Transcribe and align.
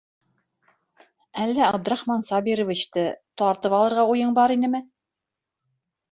Әллә 1.41 1.65
Абдрахман 1.73 2.23
Сабировичты 2.27 3.03
тартып 3.41 3.75
алырға 3.81 4.05
уйың 4.15 4.33
бар 4.39 4.55
инеме? 4.55 4.81